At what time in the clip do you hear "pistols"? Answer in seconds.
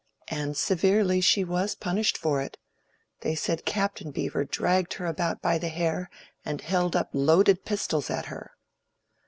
7.65-8.09